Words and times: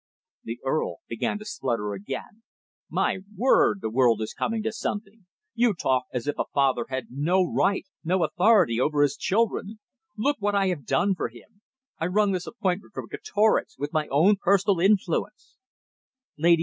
The 0.45 0.59
Earl 0.65 1.01
began 1.07 1.37
to 1.37 1.45
splutter 1.45 1.93
again. 1.93 2.41
"My 2.89 3.19
word, 3.37 3.81
the 3.81 3.89
world 3.91 4.19
is 4.23 4.33
coming 4.33 4.63
to 4.63 4.71
something. 4.71 5.27
You 5.53 5.75
talk 5.75 6.05
as 6.11 6.25
if 6.25 6.39
a 6.39 6.45
father 6.55 6.87
had 6.89 7.11
no 7.11 7.43
right, 7.43 7.85
no 8.03 8.23
authority 8.23 8.81
over 8.81 9.03
his 9.03 9.15
children. 9.15 9.79
Look 10.17 10.37
what 10.39 10.55
I 10.55 10.69
have 10.69 10.87
done 10.87 11.13
for 11.13 11.27
him. 11.29 11.61
I 11.99 12.07
wrung 12.07 12.31
this 12.31 12.47
appointment 12.47 12.95
from 12.95 13.09
Greatorex, 13.09 13.77
with 13.77 13.93
my 13.93 14.07
own 14.07 14.37
personal 14.37 14.79
influence." 14.79 15.57